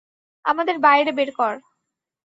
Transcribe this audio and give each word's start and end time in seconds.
আমাদের 0.45 0.75
বাইরে 0.79 1.11
বের 1.11 1.29
কর! 1.31 1.53